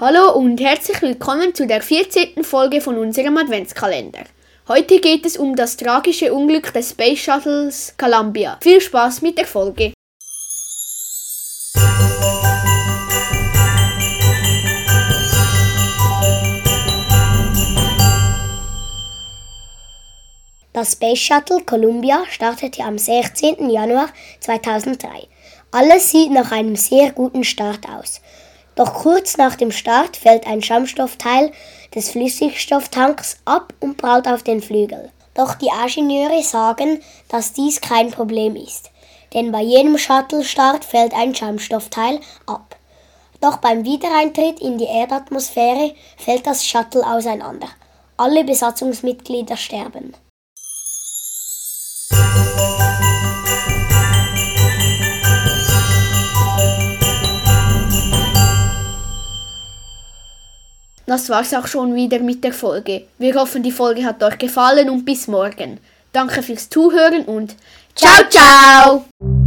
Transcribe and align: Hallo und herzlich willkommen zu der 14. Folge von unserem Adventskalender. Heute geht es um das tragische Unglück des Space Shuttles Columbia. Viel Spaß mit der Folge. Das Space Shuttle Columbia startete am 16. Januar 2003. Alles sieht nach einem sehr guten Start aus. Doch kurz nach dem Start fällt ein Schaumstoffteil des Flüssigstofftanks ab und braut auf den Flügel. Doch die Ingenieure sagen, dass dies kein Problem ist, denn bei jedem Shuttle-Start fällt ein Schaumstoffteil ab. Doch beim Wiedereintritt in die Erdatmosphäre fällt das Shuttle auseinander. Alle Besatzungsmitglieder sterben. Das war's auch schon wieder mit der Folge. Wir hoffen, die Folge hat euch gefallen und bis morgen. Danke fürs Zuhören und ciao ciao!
Hallo 0.00 0.32
und 0.32 0.58
herzlich 0.62 1.02
willkommen 1.02 1.54
zu 1.54 1.66
der 1.66 1.82
14. 1.82 2.42
Folge 2.42 2.80
von 2.80 2.96
unserem 2.96 3.36
Adventskalender. 3.36 4.24
Heute 4.66 4.98
geht 4.98 5.26
es 5.26 5.36
um 5.36 5.54
das 5.54 5.76
tragische 5.76 6.32
Unglück 6.32 6.72
des 6.72 6.92
Space 6.92 7.18
Shuttles 7.18 7.94
Columbia. 7.98 8.56
Viel 8.62 8.80
Spaß 8.80 9.20
mit 9.20 9.36
der 9.36 9.44
Folge. 9.44 9.92
Das 20.72 20.92
Space 20.92 21.18
Shuttle 21.18 21.60
Columbia 21.66 22.24
startete 22.30 22.84
am 22.84 22.96
16. 22.96 23.68
Januar 23.68 24.08
2003. 24.40 25.28
Alles 25.72 26.10
sieht 26.10 26.30
nach 26.30 26.52
einem 26.52 26.76
sehr 26.76 27.12
guten 27.12 27.44
Start 27.44 27.86
aus. 27.86 28.22
Doch 28.74 28.94
kurz 28.94 29.36
nach 29.36 29.56
dem 29.56 29.72
Start 29.72 30.16
fällt 30.16 30.46
ein 30.46 30.62
Schaumstoffteil 30.62 31.52
des 31.94 32.10
Flüssigstofftanks 32.10 33.38
ab 33.44 33.74
und 33.80 33.96
braut 33.96 34.26
auf 34.26 34.42
den 34.42 34.62
Flügel. 34.62 35.10
Doch 35.34 35.54
die 35.54 35.70
Ingenieure 35.70 36.42
sagen, 36.42 37.00
dass 37.28 37.52
dies 37.52 37.80
kein 37.80 38.10
Problem 38.10 38.56
ist, 38.56 38.90
denn 39.34 39.52
bei 39.52 39.62
jedem 39.62 39.96
Shuttle-Start 39.96 40.84
fällt 40.84 41.14
ein 41.14 41.34
Schaumstoffteil 41.34 42.20
ab. 42.46 42.76
Doch 43.40 43.56
beim 43.56 43.84
Wiedereintritt 43.84 44.60
in 44.60 44.76
die 44.78 44.84
Erdatmosphäre 44.84 45.94
fällt 46.18 46.46
das 46.46 46.66
Shuttle 46.66 47.06
auseinander. 47.06 47.68
Alle 48.16 48.44
Besatzungsmitglieder 48.44 49.56
sterben. 49.56 50.14
Das 61.10 61.28
war's 61.28 61.52
auch 61.54 61.66
schon 61.66 61.96
wieder 61.96 62.20
mit 62.20 62.44
der 62.44 62.52
Folge. 62.52 63.02
Wir 63.18 63.34
hoffen, 63.34 63.64
die 63.64 63.72
Folge 63.72 64.04
hat 64.04 64.22
euch 64.22 64.38
gefallen 64.38 64.88
und 64.88 65.04
bis 65.04 65.26
morgen. 65.26 65.80
Danke 66.12 66.40
fürs 66.40 66.68
Zuhören 66.68 67.24
und 67.24 67.56
ciao 67.96 68.22
ciao! 68.28 69.39